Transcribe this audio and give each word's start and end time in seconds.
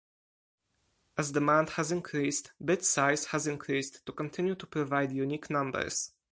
As 1.15 1.31
demand 1.31 1.69
has 1.73 1.91
increased, 1.91 2.53
bit 2.65 2.83
size 2.83 3.25
has 3.25 3.45
increased 3.45 4.03
to 4.07 4.11
continue 4.11 4.55
to 4.55 4.65
provide 4.65 5.11
unique 5.11 5.51
numbers. 5.51 6.11